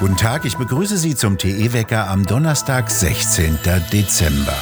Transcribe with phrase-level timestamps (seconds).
[0.00, 3.58] Guten Tag, ich begrüße Sie zum TE-Wecker am Donnerstag, 16.
[3.92, 4.56] Dezember.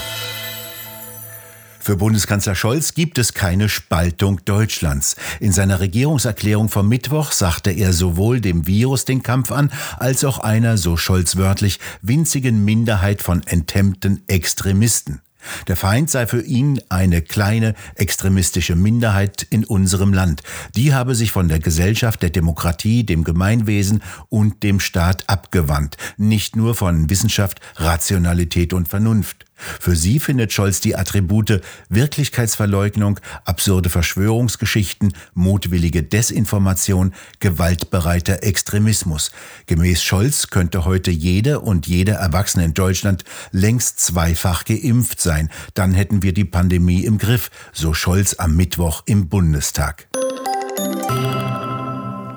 [1.80, 5.16] Für Bundeskanzler Scholz gibt es keine Spaltung Deutschlands.
[5.40, 10.38] In seiner Regierungserklärung vom Mittwoch sagte er sowohl dem Virus den Kampf an, als auch
[10.38, 15.22] einer, so Scholz wörtlich, winzigen Minderheit von enthemmten Extremisten.
[15.68, 20.42] Der Feind sei für ihn eine kleine extremistische Minderheit in unserem Land.
[20.76, 26.56] Die habe sich von der Gesellschaft, der Demokratie, dem Gemeinwesen und dem Staat abgewandt, nicht
[26.56, 29.46] nur von Wissenschaft, Rationalität und Vernunft.
[29.80, 39.30] Für sie findet Scholz die Attribute Wirklichkeitsverleugnung, absurde Verschwörungsgeschichten, mutwillige Desinformation, gewaltbereiter Extremismus.
[39.66, 45.50] Gemäß Scholz könnte heute jede und jeder Erwachsene in Deutschland längst zweifach geimpft sein.
[45.74, 50.08] Dann hätten wir die Pandemie im Griff, so Scholz am Mittwoch im Bundestag.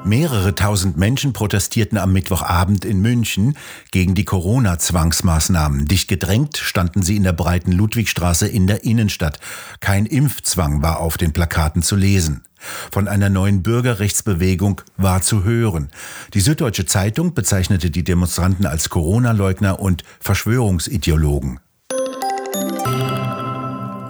[0.05, 3.57] Mehrere tausend Menschen protestierten am Mittwochabend in München
[3.89, 5.87] gegen die Corona-Zwangsmaßnahmen.
[5.87, 9.39] Dicht gedrängt standen sie in der breiten Ludwigstraße in der Innenstadt.
[9.79, 12.43] Kein Impfzwang war auf den Plakaten zu lesen.
[12.91, 15.89] Von einer neuen Bürgerrechtsbewegung war zu hören.
[16.35, 21.59] Die Süddeutsche Zeitung bezeichnete die Demonstranten als Corona-Leugner und Verschwörungsideologen.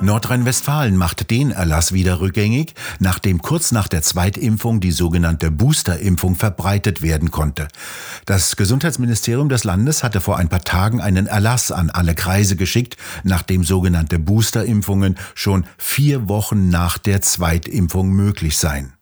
[0.06, 7.02] Nordrhein-Westfalen macht den Erlass wieder rückgängig, nachdem kurz nach der Zweitimpfung die sogenannte Boosterimpfung verbreitet
[7.02, 7.68] werden konnte.
[8.26, 12.98] Das Gesundheitsministerium des Landes hatte vor ein paar Tagen einen Erlass an alle Kreise geschickt,
[13.24, 18.94] nachdem sogenannte Boosterimpfungen schon vier Wochen nach der Zweitimpfung möglich seien.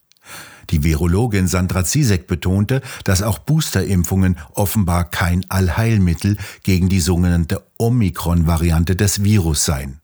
[0.69, 8.95] Die Virologin Sandra Zizek betonte, dass auch Boosterimpfungen offenbar kein Allheilmittel gegen die sogenannte Omikron-Variante
[8.95, 9.99] des Virus seien.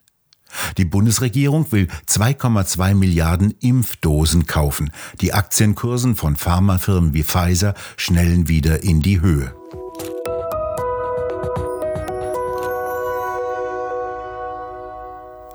[0.78, 4.92] Die Bundesregierung will 2,2 Milliarden Impfdosen kaufen.
[5.22, 9.53] Die Aktienkursen von Pharmafirmen wie Pfizer schnellen wieder in die Höhe.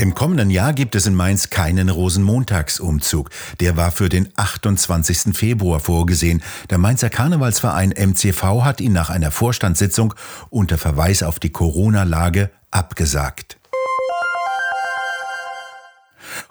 [0.05, 3.31] Im kommenden Jahr gibt es in Mainz keinen Rosenmontagsumzug.
[3.61, 5.35] Der war für den 28.
[5.35, 6.43] Februar vorgesehen.
[6.69, 10.13] Der Mainzer Karnevalsverein MCV hat ihn nach einer Vorstandssitzung
[10.51, 13.57] unter Verweis auf die Corona-Lage abgesagt.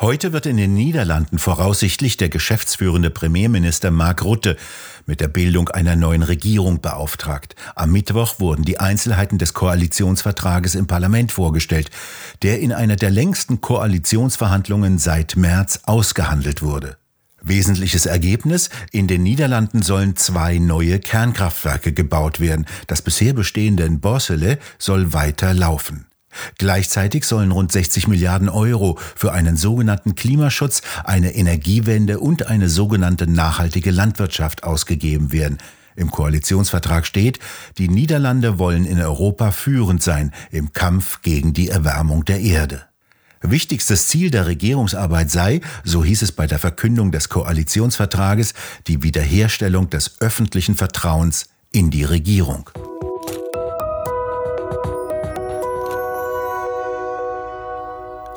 [0.03, 4.57] Heute wird in den Niederlanden voraussichtlich der geschäftsführende Premierminister Mark Rutte
[5.05, 7.55] mit der Bildung einer neuen Regierung beauftragt.
[7.73, 11.89] Am Mittwoch wurden die Einzelheiten des Koalitionsvertrages im Parlament vorgestellt,
[12.41, 16.97] der in einer der längsten Koalitionsverhandlungen seit März ausgehandelt wurde.
[17.41, 22.65] Wesentliches Ergebnis, in den Niederlanden sollen zwei neue Kernkraftwerke gebaut werden.
[22.87, 26.07] Das bisher bestehende in Borsele soll weiter laufen.
[26.57, 33.27] Gleichzeitig sollen rund 60 Milliarden Euro für einen sogenannten Klimaschutz, eine Energiewende und eine sogenannte
[33.27, 35.57] nachhaltige Landwirtschaft ausgegeben werden.
[35.95, 37.39] Im Koalitionsvertrag steht,
[37.77, 42.83] die Niederlande wollen in Europa führend sein im Kampf gegen die Erwärmung der Erde.
[43.41, 48.53] Wichtigstes Ziel der Regierungsarbeit sei, so hieß es bei der Verkündung des Koalitionsvertrages,
[48.87, 52.69] die Wiederherstellung des öffentlichen Vertrauens in die Regierung.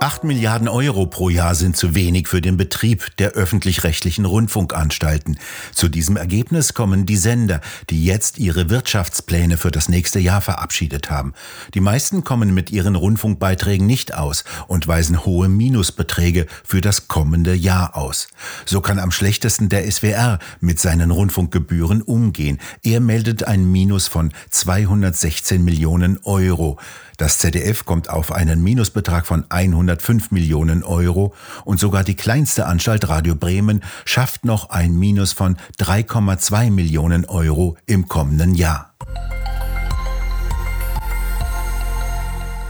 [0.06, 5.36] 8 Milliarden Euro pro Jahr sind zu wenig für den Betrieb der öffentlich-rechtlichen Rundfunkanstalten.
[5.74, 11.10] Zu diesem Ergebnis kommen die Sender, die jetzt ihre Wirtschaftspläne für das nächste Jahr verabschiedet
[11.10, 11.32] haben.
[11.74, 17.54] Die meisten kommen mit ihren Rundfunkbeiträgen nicht aus und weisen hohe Minusbeträge für das kommende
[17.56, 18.28] Jahr aus.
[18.64, 22.60] So kann am schlechtesten der SWR mit seinen Rundfunkgebühren umgehen.
[22.84, 26.78] Er meldet ein Minus von 216 Millionen Euro.
[27.16, 31.34] Das ZDF kommt auf einen Minusbetrag von 105 Millionen Euro
[31.64, 37.78] und sogar die kleinste Anstalt Radio Bremen schafft noch ein Minus von 3,2 Millionen Euro
[37.86, 38.92] im kommenden Jahr.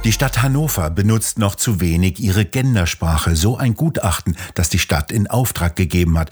[0.04, 5.10] Die Stadt Hannover benutzt noch zu wenig ihre Gendersprache, so ein Gutachten, das die Stadt
[5.10, 6.30] in Auftrag gegeben hat.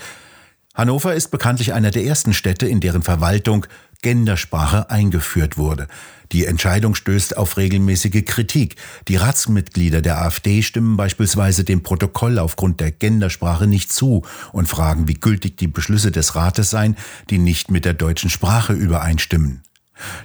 [0.74, 3.66] Hannover ist bekanntlich einer der ersten Städte, in deren Verwaltung
[4.03, 5.86] Gendersprache eingeführt wurde.
[6.32, 8.76] Die Entscheidung stößt auf regelmäßige Kritik.
[9.09, 15.09] Die Ratsmitglieder der AfD stimmen beispielsweise dem Protokoll aufgrund der Gendersprache nicht zu und fragen,
[15.09, 16.97] wie gültig die Beschlüsse des Rates seien,
[17.30, 19.62] die nicht mit der deutschen Sprache übereinstimmen.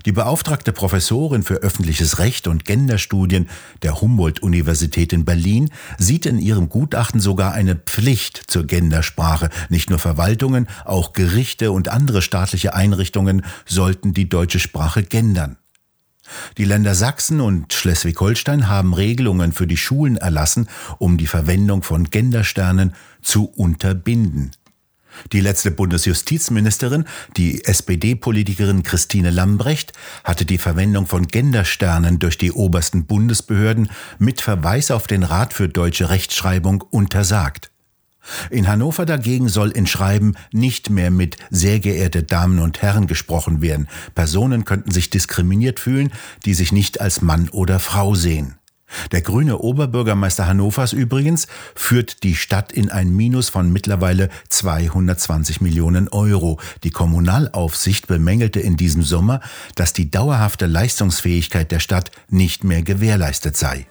[0.05, 3.49] Die beauftragte Professorin für öffentliches Recht und Genderstudien
[3.81, 9.49] der Humboldt-Universität in Berlin sieht in ihrem Gutachten sogar eine Pflicht zur Gendersprache.
[9.69, 15.57] Nicht nur Verwaltungen, auch Gerichte und andere staatliche Einrichtungen sollten die deutsche Sprache gendern.
[16.57, 20.67] Die Länder Sachsen und Schleswig-Holstein haben Regelungen für die Schulen erlassen,
[20.97, 24.51] um die Verwendung von Gendersternen zu unterbinden.
[25.31, 27.05] Die letzte Bundesjustizministerin,
[27.37, 29.93] die SPD-Politikerin Christine Lambrecht,
[30.23, 35.69] hatte die Verwendung von Gendersternen durch die obersten Bundesbehörden mit Verweis auf den Rat für
[35.69, 37.71] deutsche Rechtschreibung untersagt.
[38.49, 43.61] In Hannover dagegen soll in Schreiben nicht mehr mit sehr geehrte Damen und Herren gesprochen
[43.61, 43.87] werden.
[44.13, 46.11] Personen könnten sich diskriminiert fühlen,
[46.45, 48.58] die sich nicht als Mann oder Frau sehen.
[49.11, 56.07] Der grüne Oberbürgermeister Hannovers übrigens führt die Stadt in ein Minus von mittlerweile 220 Millionen
[56.09, 56.59] Euro.
[56.83, 59.41] Die Kommunalaufsicht bemängelte in diesem Sommer,
[59.75, 63.87] dass die dauerhafte Leistungsfähigkeit der Stadt nicht mehr gewährleistet sei.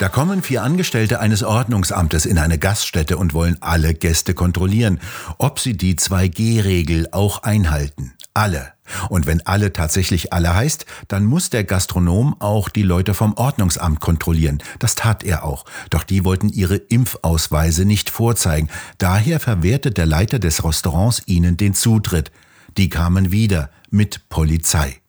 [0.00, 4.98] Da kommen vier Angestellte eines Ordnungsamtes in eine Gaststätte und wollen alle Gäste kontrollieren,
[5.36, 8.14] ob sie die 2G-Regel auch einhalten.
[8.32, 8.72] Alle.
[9.08, 14.00] Und wenn alle tatsächlich alle heißt, dann muss der Gastronom auch die Leute vom Ordnungsamt
[14.00, 14.62] kontrollieren.
[14.78, 15.64] Das tat er auch.
[15.90, 18.68] Doch die wollten ihre Impfausweise nicht vorzeigen.
[18.98, 22.30] Daher verwehrte der Leiter des Restaurants ihnen den Zutritt.
[22.76, 24.99] Die kamen wieder mit Polizei.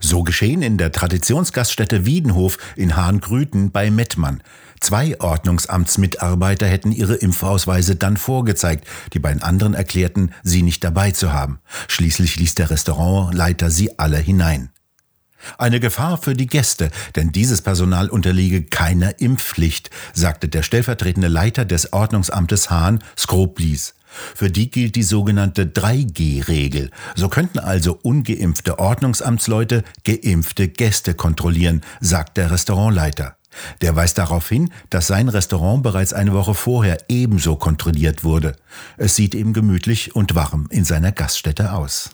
[0.00, 4.42] So geschehen in der Traditionsgaststätte Wiedenhof in Hahngrüten bei Mettmann.
[4.80, 11.32] Zwei Ordnungsamtsmitarbeiter hätten ihre Impfausweise dann vorgezeigt, die beiden anderen erklärten, sie nicht dabei zu
[11.32, 11.58] haben.
[11.88, 14.70] Schließlich ließ der Restaurantleiter sie alle hinein.
[15.58, 21.64] Eine Gefahr für die Gäste, denn dieses Personal unterliege keiner Impfpflicht, sagte der stellvertretende Leiter
[21.64, 23.94] des Ordnungsamtes Hahn, Skroblis.
[24.34, 26.90] Für die gilt die sogenannte 3G-Regel.
[27.14, 33.36] So könnten also ungeimpfte Ordnungsamtsleute geimpfte Gäste kontrollieren, sagt der Restaurantleiter.
[33.82, 38.56] Der weist darauf hin, dass sein Restaurant bereits eine Woche vorher ebenso kontrolliert wurde.
[38.96, 42.10] Es sieht eben gemütlich und warm in seiner Gaststätte aus.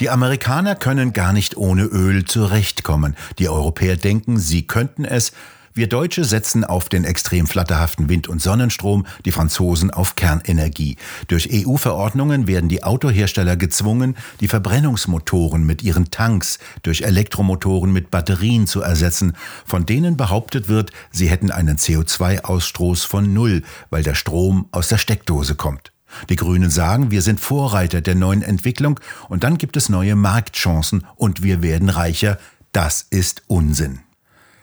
[0.00, 3.14] Die Amerikaner können gar nicht ohne Öl zurechtkommen.
[3.38, 5.32] Die Europäer denken, sie könnten es.
[5.72, 10.96] Wir Deutsche setzen auf den extrem flatterhaften Wind- und Sonnenstrom, die Franzosen auf Kernenergie.
[11.28, 18.66] Durch EU-Verordnungen werden die Autohersteller gezwungen, die Verbrennungsmotoren mit ihren Tanks durch Elektromotoren mit Batterien
[18.66, 24.66] zu ersetzen, von denen behauptet wird, sie hätten einen CO2-Ausstoß von Null, weil der Strom
[24.72, 25.93] aus der Steckdose kommt.
[26.28, 31.06] Die Grünen sagen, wir sind Vorreiter der neuen Entwicklung und dann gibt es neue Marktchancen
[31.16, 32.38] und wir werden reicher.
[32.72, 34.00] Das ist Unsinn.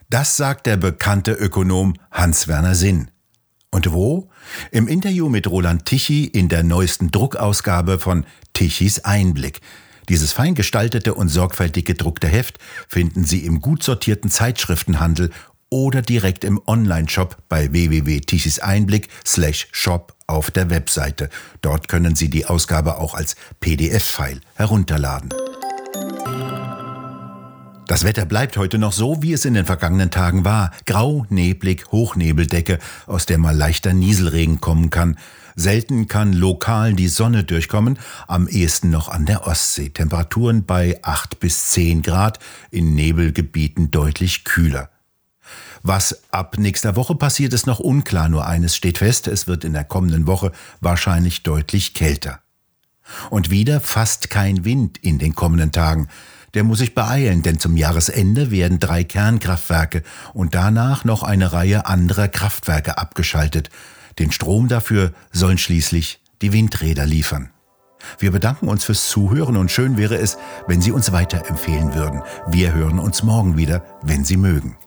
[0.09, 3.09] Das sagt der bekannte Ökonom Hans-Werner Sinn.
[3.71, 4.29] Und wo?
[4.71, 9.61] Im Interview mit Roland Tichy in der neuesten Druckausgabe von Tichys Einblick.
[10.09, 12.59] Dieses fein gestaltete und sorgfältig gedruckte Heft
[12.89, 15.31] finden Sie im gut sortierten Zeitschriftenhandel
[15.71, 21.29] oder direkt im Online-Shop bei www.tichyseinblick slash shop auf der Webseite.
[21.61, 25.29] Dort können Sie die Ausgabe auch als PDF-File herunterladen.
[27.87, 30.71] Das Wetter bleibt heute noch so, wie es in den vergangenen Tagen war.
[30.85, 35.17] Grau, neblig, Hochnebeldecke, aus der mal leichter Nieselregen kommen kann.
[35.55, 39.89] Selten kann lokal die Sonne durchkommen, am ehesten noch an der Ostsee.
[39.89, 42.39] Temperaturen bei 8 bis 10 Grad,
[42.71, 44.90] in Nebelgebieten deutlich kühler.
[45.83, 48.29] Was ab nächster Woche passiert, ist noch unklar.
[48.29, 52.39] Nur eines steht fest, es wird in der kommenden Woche wahrscheinlich deutlich kälter.
[53.29, 56.07] Und wieder fast kein Wind in den kommenden Tagen.
[56.53, 61.85] Der muss sich beeilen, denn zum Jahresende werden drei Kernkraftwerke und danach noch eine Reihe
[61.85, 63.69] anderer Kraftwerke abgeschaltet.
[64.19, 67.51] Den Strom dafür sollen schließlich die Windräder liefern.
[68.19, 72.21] Wir bedanken uns fürs Zuhören und schön wäre es, wenn Sie uns weiterempfehlen würden.
[72.47, 74.77] Wir hören uns morgen wieder, wenn Sie mögen.